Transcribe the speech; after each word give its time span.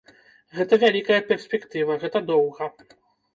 Гэта 0.59 0.79
вялікая 0.83 1.19
перспектыва, 1.29 1.99
гэта 2.05 2.23
доўга. 2.31 2.71